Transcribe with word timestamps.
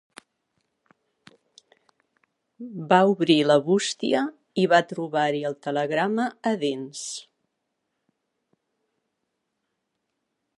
Va 2.93 2.99
obrir 3.11 3.35
la 3.49 3.57
bústia 3.67 4.23
i 4.63 4.63
va 4.73 4.79
trobar-hi 4.93 5.43
el 5.51 5.59
telegrama 5.67 6.27
a 6.53 6.55
dins. 6.65 7.05